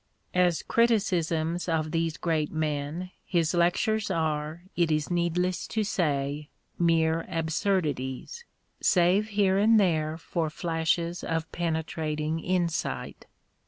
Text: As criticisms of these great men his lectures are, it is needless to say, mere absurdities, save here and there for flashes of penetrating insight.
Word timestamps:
As 0.33 0.63
criticisms 0.63 1.69
of 1.69 1.91
these 1.91 2.17
great 2.17 2.51
men 2.51 3.11
his 3.23 3.53
lectures 3.53 4.09
are, 4.09 4.63
it 4.75 4.91
is 4.91 5.11
needless 5.11 5.67
to 5.67 5.83
say, 5.83 6.49
mere 6.79 7.23
absurdities, 7.29 8.43
save 8.81 9.27
here 9.37 9.59
and 9.59 9.79
there 9.79 10.17
for 10.17 10.49
flashes 10.49 11.23
of 11.23 11.51
penetrating 11.51 12.39
insight. 12.39 13.27